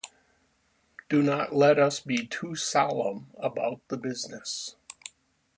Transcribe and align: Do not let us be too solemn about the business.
Do 1.09 1.21
not 1.21 1.53
let 1.53 1.77
us 1.77 1.99
be 1.99 2.25
too 2.25 2.55
solemn 2.55 3.27
about 3.37 3.87
the 3.89 3.97
business. 3.97 4.75